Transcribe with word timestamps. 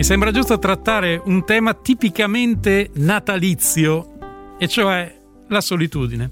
Mi 0.00 0.06
sembra 0.06 0.30
giusto 0.30 0.58
trattare 0.58 1.20
un 1.26 1.44
tema 1.44 1.74
tipicamente 1.74 2.88
natalizio, 2.94 4.56
e 4.58 4.66
cioè 4.66 5.14
la 5.48 5.60
solitudine. 5.60 6.30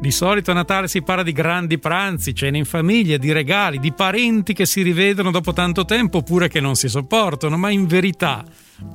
Di 0.00 0.10
solito 0.10 0.50
a 0.50 0.54
Natale 0.54 0.88
si 0.88 1.00
parla 1.00 1.22
di 1.22 1.30
grandi 1.30 1.78
pranzi, 1.78 2.34
cene 2.34 2.58
in 2.58 2.64
famiglia, 2.64 3.16
di 3.16 3.30
regali, 3.30 3.78
di 3.78 3.92
parenti 3.92 4.54
che 4.54 4.66
si 4.66 4.82
rivedono 4.82 5.30
dopo 5.30 5.52
tanto 5.52 5.84
tempo 5.84 6.18
oppure 6.18 6.48
che 6.48 6.58
non 6.58 6.74
si 6.74 6.88
sopportano, 6.88 7.56
ma 7.56 7.70
in 7.70 7.86
verità 7.86 8.44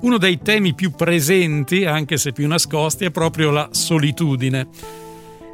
uno 0.01 0.17
dei 0.17 0.39
temi 0.41 0.73
più 0.73 0.91
presenti, 0.91 1.85
anche 1.85 2.17
se 2.17 2.33
più 2.33 2.45
nascosti, 2.49 3.05
è 3.05 3.11
proprio 3.11 3.49
la 3.49 3.69
solitudine. 3.71 4.67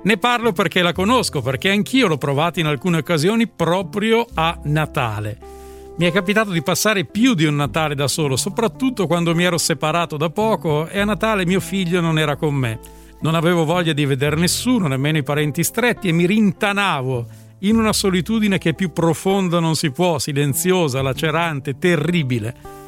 Ne 0.03 0.17
parlo 0.17 0.51
perché 0.51 0.81
la 0.81 0.93
conosco, 0.93 1.43
perché 1.43 1.69
anch'io 1.69 2.07
l'ho 2.07 2.17
provata 2.17 2.59
in 2.59 2.65
alcune 2.65 2.97
occasioni 2.97 3.47
proprio 3.47 4.25
a 4.33 4.59
Natale. 4.63 5.60
Mi 5.97 6.07
è 6.07 6.11
capitato 6.11 6.51
di 6.51 6.63
passare 6.63 7.05
più 7.05 7.33
di 7.33 7.45
un 7.45 7.55
Natale 7.55 7.95
da 7.95 8.07
solo, 8.07 8.35
soprattutto 8.35 9.07
quando 9.07 9.35
mi 9.35 9.43
ero 9.43 9.57
separato 9.57 10.17
da 10.17 10.29
poco 10.29 10.87
e 10.87 10.99
a 10.99 11.05
Natale 11.05 11.45
mio 11.45 11.59
figlio 11.59 12.01
non 12.01 12.17
era 12.17 12.35
con 12.37 12.55
me. 12.55 12.79
Non 13.21 13.35
avevo 13.35 13.65
voglia 13.65 13.93
di 13.93 14.05
vedere 14.05 14.35
nessuno, 14.35 14.87
nemmeno 14.87 15.19
i 15.19 15.23
parenti 15.23 15.63
stretti, 15.63 16.07
e 16.07 16.11
mi 16.11 16.25
rintanavo 16.25 17.25
in 17.59 17.77
una 17.77 17.93
solitudine 17.93 18.57
che 18.57 18.73
più 18.73 18.91
profonda 18.91 19.59
non 19.59 19.75
si 19.75 19.91
può, 19.91 20.17
silenziosa, 20.17 21.03
lacerante, 21.03 21.77
terribile. 21.77 22.80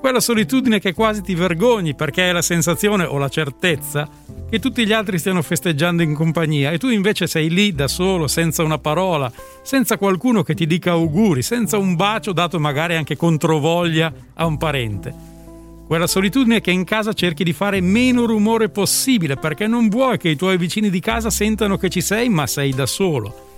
Quella 0.00 0.20
solitudine 0.20 0.80
che 0.80 0.94
quasi 0.94 1.20
ti 1.20 1.34
vergogni 1.34 1.94
perché 1.94 2.22
hai 2.22 2.32
la 2.32 2.40
sensazione 2.40 3.04
o 3.04 3.18
la 3.18 3.28
certezza 3.28 4.08
che 4.48 4.58
tutti 4.58 4.86
gli 4.86 4.92
altri 4.92 5.18
stiano 5.18 5.42
festeggiando 5.42 6.02
in 6.02 6.14
compagnia 6.14 6.70
e 6.70 6.78
tu 6.78 6.88
invece 6.88 7.26
sei 7.26 7.50
lì 7.50 7.74
da 7.74 7.86
solo, 7.86 8.26
senza 8.26 8.62
una 8.62 8.78
parola, 8.78 9.30
senza 9.62 9.98
qualcuno 9.98 10.42
che 10.42 10.54
ti 10.54 10.66
dica 10.66 10.92
auguri, 10.92 11.42
senza 11.42 11.76
un 11.76 11.96
bacio 11.96 12.32
dato 12.32 12.58
magari 12.58 12.96
anche 12.96 13.14
controvoglia 13.14 14.10
a 14.32 14.46
un 14.46 14.56
parente. 14.56 15.14
Quella 15.86 16.06
solitudine 16.06 16.62
che 16.62 16.70
in 16.70 16.84
casa 16.84 17.12
cerchi 17.12 17.44
di 17.44 17.52
fare 17.52 17.82
meno 17.82 18.24
rumore 18.24 18.70
possibile 18.70 19.36
perché 19.36 19.66
non 19.66 19.90
vuoi 19.90 20.16
che 20.16 20.30
i 20.30 20.36
tuoi 20.36 20.56
vicini 20.56 20.88
di 20.88 21.00
casa 21.00 21.28
sentano 21.28 21.76
che 21.76 21.90
ci 21.90 22.00
sei 22.00 22.30
ma 22.30 22.46
sei 22.46 22.72
da 22.72 22.86
solo. 22.86 23.49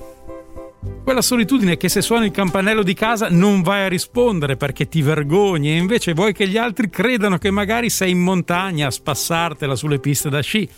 Quella 1.02 1.20
solitudine 1.20 1.76
che 1.76 1.88
se 1.88 2.00
suona 2.00 2.26
il 2.26 2.30
campanello 2.30 2.84
di 2.84 2.94
casa 2.94 3.28
non 3.28 3.62
vai 3.62 3.82
a 3.84 3.88
rispondere 3.88 4.56
perché 4.56 4.88
ti 4.88 5.02
vergogni 5.02 5.70
e 5.70 5.76
invece 5.76 6.12
vuoi 6.12 6.32
che 6.32 6.46
gli 6.46 6.56
altri 6.56 6.88
credano 6.90 7.38
che 7.38 7.50
magari 7.50 7.90
sei 7.90 8.12
in 8.12 8.20
montagna 8.20 8.86
a 8.86 8.90
spassartela 8.90 9.74
sulle 9.74 9.98
piste 9.98 10.30
da 10.30 10.40
sci. 10.40 10.68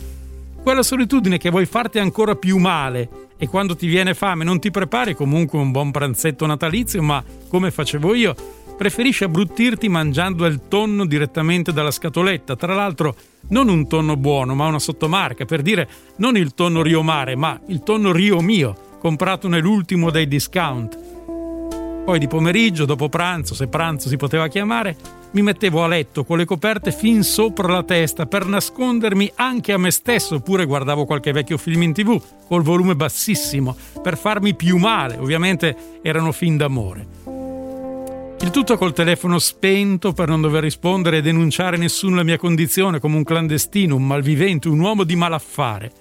Quella 0.62 0.82
solitudine 0.82 1.36
che 1.36 1.50
vuoi 1.50 1.66
farti 1.66 1.98
ancora 1.98 2.36
più 2.36 2.56
male 2.56 3.08
e 3.36 3.48
quando 3.48 3.76
ti 3.76 3.86
viene 3.86 4.14
fame 4.14 4.44
non 4.44 4.60
ti 4.60 4.70
prepari 4.70 5.14
comunque 5.14 5.58
un 5.58 5.70
buon 5.70 5.90
pranzetto 5.90 6.46
natalizio 6.46 7.02
ma 7.02 7.22
come 7.48 7.70
facevo 7.70 8.14
io 8.14 8.34
preferisci 8.76 9.24
abbruttirti 9.24 9.88
mangiando 9.88 10.46
il 10.46 10.62
tonno 10.68 11.04
direttamente 11.04 11.72
dalla 11.72 11.90
scatoletta. 11.90 12.56
Tra 12.56 12.74
l'altro, 12.74 13.14
non 13.48 13.68
un 13.68 13.86
tonno 13.86 14.16
buono, 14.16 14.54
ma 14.54 14.66
una 14.66 14.78
sottomarca, 14.78 15.44
per 15.44 15.62
dire 15.62 15.88
non 16.16 16.36
il 16.36 16.54
tonno 16.54 16.82
Rio 16.82 17.02
Mare, 17.02 17.36
ma 17.36 17.60
il 17.68 17.82
tonno 17.82 18.10
Rio 18.10 18.40
Mio, 18.40 18.83
comprato 19.04 19.48
nell'ultimo 19.48 20.10
dei 20.10 20.26
discount. 20.26 20.98
Poi 22.06 22.18
di 22.18 22.26
pomeriggio, 22.26 22.86
dopo 22.86 23.10
pranzo, 23.10 23.54
se 23.54 23.66
pranzo 23.66 24.08
si 24.08 24.16
poteva 24.16 24.48
chiamare, 24.48 24.96
mi 25.32 25.42
mettevo 25.42 25.84
a 25.84 25.88
letto 25.88 26.24
con 26.24 26.38
le 26.38 26.46
coperte 26.46 26.90
fin 26.90 27.22
sopra 27.22 27.70
la 27.70 27.82
testa 27.82 28.24
per 28.24 28.46
nascondermi 28.46 29.32
anche 29.34 29.74
a 29.74 29.78
me 29.78 29.90
stesso, 29.90 30.36
oppure 30.36 30.64
guardavo 30.64 31.04
qualche 31.04 31.32
vecchio 31.32 31.58
film 31.58 31.82
in 31.82 31.92
tv 31.92 32.18
col 32.48 32.62
volume 32.62 32.96
bassissimo 32.96 33.76
per 34.00 34.16
farmi 34.16 34.54
più 34.54 34.78
male. 34.78 35.18
Ovviamente 35.18 35.76
erano 36.00 36.32
film 36.32 36.56
d'amore. 36.56 37.06
Il 38.40 38.50
tutto 38.50 38.78
col 38.78 38.94
telefono 38.94 39.38
spento 39.38 40.14
per 40.14 40.28
non 40.28 40.40
dover 40.40 40.62
rispondere 40.62 41.18
e 41.18 41.22
denunciare 41.22 41.76
nessuno 41.76 42.16
la 42.16 42.22
mia 42.22 42.38
condizione 42.38 43.00
come 43.00 43.16
un 43.16 43.24
clandestino, 43.24 43.96
un 43.96 44.06
malvivente, 44.06 44.68
un 44.68 44.80
uomo 44.80 45.04
di 45.04 45.14
malaffare. 45.14 45.92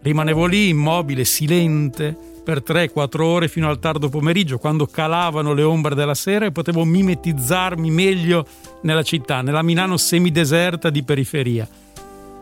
Rimanevo 0.00 0.46
lì 0.46 0.68
immobile, 0.68 1.26
silente, 1.26 2.32
per 2.46 2.62
3-4 2.64 3.22
ore 3.22 3.48
fino 3.48 3.68
al 3.68 3.80
tardo 3.80 4.08
pomeriggio, 4.08 4.58
quando 4.58 4.86
calavano 4.86 5.52
le 5.52 5.64
ombre 5.64 5.96
della 5.96 6.14
sera 6.14 6.46
e 6.46 6.52
potevo 6.52 6.84
mimetizzarmi 6.84 7.90
meglio 7.90 8.46
nella 8.82 9.02
città, 9.02 9.42
nella 9.42 9.62
Milano 9.62 9.96
semideserta 9.96 10.88
di 10.88 11.02
periferia. 11.02 11.68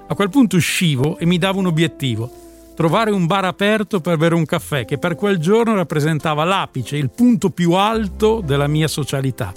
A 0.06 0.14
quel 0.14 0.28
punto 0.28 0.56
uscivo 0.56 1.16
e 1.16 1.24
mi 1.24 1.38
davo 1.38 1.60
un 1.60 1.66
obiettivo 1.68 2.30
trovare 2.74 3.12
un 3.12 3.24
bar 3.24 3.46
aperto 3.46 4.00
per 4.02 4.18
bere 4.18 4.34
un 4.34 4.44
caffè 4.44 4.84
che 4.84 4.98
per 4.98 5.14
quel 5.14 5.38
giorno 5.38 5.74
rappresentava 5.74 6.44
l'apice, 6.44 6.98
il 6.98 7.08
punto 7.08 7.48
più 7.48 7.72
alto 7.72 8.42
della 8.44 8.66
mia 8.66 8.88
socialità. 8.88 9.54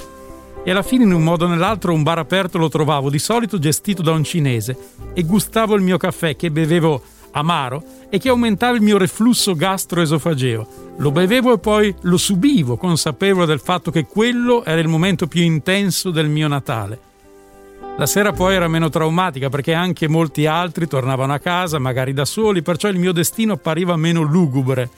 E 0.64 0.72
alla 0.72 0.82
fine 0.82 1.04
in 1.04 1.12
un 1.12 1.24
modo 1.24 1.44
o 1.44 1.50
nell'altro 1.50 1.92
un 1.92 2.04
bar 2.04 2.20
aperto 2.20 2.58
lo 2.58 2.70
trovavo, 2.70 3.10
di 3.10 3.20
solito 3.20 3.60
gestito 3.60 4.02
da 4.02 4.12
un 4.12 4.24
cinese, 4.24 4.78
e 5.14 5.24
gustavo 5.24 5.76
il 5.76 5.82
mio 5.82 5.98
caffè 5.98 6.38
che 6.38 6.52
bevevo 6.52 7.02
amaro 7.38 7.84
e 8.10 8.18
che 8.20 8.30
aumentava 8.30 8.76
il 8.76 8.82
mio 8.82 8.98
reflusso 8.98 9.56
gastroesofageo. 9.56 10.86
Lo 10.98 11.12
bevevo 11.12 11.54
e 11.54 11.60
poi 11.60 11.94
lo 12.02 12.18
subivo, 12.18 12.78
consapevole 12.78 13.46
del 13.46 13.60
fatto 13.60 13.92
che 13.92 14.06
quello 14.06 14.64
era 14.66 14.82
il 14.82 14.88
momento 14.88 15.28
più 15.28 15.42
intenso 15.42 16.10
del 16.10 16.28
mio 16.28 16.48
Natale. 16.48 17.00
La 17.98 18.06
sera 18.06 18.32
poi 18.32 18.54
era 18.54 18.68
meno 18.68 18.90
traumatica 18.90 19.50
perché 19.50 19.74
anche 19.74 20.08
molti 20.08 20.46
altri 20.46 20.88
tornavano 20.88 21.34
a 21.34 21.40
casa, 21.40 21.80
magari 21.80 22.14
da 22.14 22.26
soli, 22.26 22.62
perciò 22.62 22.90
il 22.90 23.00
mio 23.00 23.12
destino 23.12 23.54
appariva 23.54 23.96
meno 23.96 24.22
lugubre. 24.22 24.90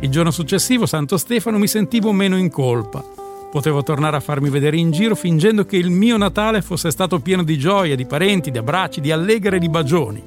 Il 0.00 0.10
giorno 0.10 0.32
successivo, 0.32 0.84
Santo 0.84 1.16
Stefano, 1.16 1.58
mi 1.58 1.68
sentivo 1.68 2.10
meno 2.10 2.36
in 2.36 2.50
colpa. 2.50 3.04
Potevo 3.50 3.82
tornare 3.82 4.16
a 4.16 4.20
farmi 4.20 4.48
vedere 4.48 4.76
in 4.76 4.90
giro 4.90 5.14
fingendo 5.14 5.64
che 5.64 5.76
il 5.76 5.90
mio 5.90 6.16
Natale 6.16 6.62
fosse 6.62 6.90
stato 6.90 7.20
pieno 7.20 7.44
di 7.44 7.58
gioia, 7.58 7.94
di 7.94 8.06
parenti, 8.06 8.50
di 8.50 8.58
abbracci, 8.58 9.00
di 9.00 9.12
allegre 9.12 9.56
e 9.56 9.60
di 9.60 9.68
bagioni. 9.68 10.22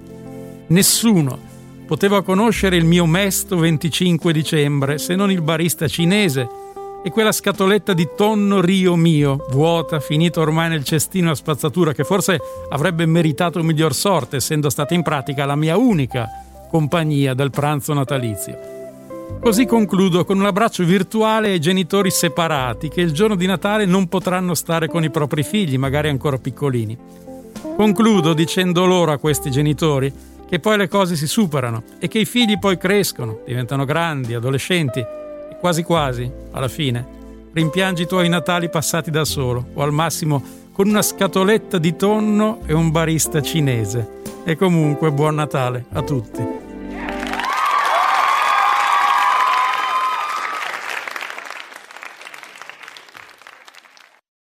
Nessuno 0.68 1.45
poteva 1.86 2.24
conoscere 2.24 2.76
il 2.76 2.86
mio 2.86 3.06
mesto 3.06 3.58
25 3.58 4.34
dicembre 4.34 4.98
se 4.98 5.16
non 5.16 5.32
il 5.32 5.42
barista 5.42 5.88
cinese 5.88 6.48
e 7.04 7.12
quella 7.12 7.32
scatoletta 7.32 7.94
di 7.94 8.10
tonno 8.16 8.62
Rio 8.62 8.96
mio, 8.96 9.46
vuota, 9.52 10.00
finita 10.00 10.40
ormai 10.40 10.70
nel 10.70 10.84
cestino 10.84 11.30
a 11.30 11.36
spazzatura, 11.36 11.94
che 11.94 12.04
forse 12.04 12.40
avrebbe 12.70 13.06
meritato 13.06 13.62
miglior 13.62 13.94
sorte, 13.94 14.38
essendo 14.38 14.72
stata 14.72 14.96
in 14.96 15.04
pratica 15.04 15.46
la 15.46 15.56
mia 15.56 15.78
unica 15.78 16.28
compagnia 16.68 17.36
del 17.36 17.52
pranzo 17.52 17.94
natalizio. 17.94 18.58
Così 19.40 19.68
concludo 19.68 20.26
con 20.26 20.40
un 20.40 20.48
abbraccio 20.48 20.84
virtuale 20.84 21.50
ai 21.50 21.60
genitori 21.60 22.10
separati 22.10 22.90
che 22.90 23.02
il 23.02 23.12
giorno 23.12 23.36
di 23.36 23.46
Natale 23.46 23.86
non 23.86 24.08
potranno 24.08 24.56
stare 24.56 24.88
con 24.88 25.04
i 25.04 25.12
propri 25.12 25.44
figli, 25.44 25.78
magari 25.78 26.10
ancora 26.10 26.40
piccolini. 26.40 26.98
Concludo 27.76 28.34
dicendo 28.34 28.86
loro 28.86 29.12
a 29.12 29.20
questi 29.20 29.52
genitori 29.52 30.12
che 30.48 30.60
poi 30.60 30.78
le 30.78 30.88
cose 30.88 31.16
si 31.16 31.28
superano 31.28 31.84
e 32.00 32.08
che 32.08 32.20
i 32.20 32.26
figli 32.26 32.58
poi 32.60 32.78
crescono, 32.78 33.42
diventano 33.46 33.86
grandi, 33.86 34.34
adolescenti 34.34 35.06
quasi 35.60 35.84
quasi, 35.84 36.32
alla 36.52 36.68
fine, 36.68 37.04
rimpiangi 37.52 38.04
i 38.04 38.08
tuoi 38.08 38.30
Natali 38.30 38.70
passati 38.70 39.10
da 39.10 39.26
solo 39.26 39.70
o 39.74 39.82
al 39.82 39.92
massimo 39.92 40.44
con 40.72 40.88
una 40.88 41.02
scatoletta 41.02 41.78
di 41.78 41.96
tonno 41.96 42.60
e 42.66 42.74
un 42.74 42.92
barista 42.92 43.42
cinese. 43.42 44.22
E 44.44 44.56
comunque 44.56 45.12
buon 45.12 45.36
Natale 45.36 45.86
a 45.94 46.04
tutti. 46.04 46.65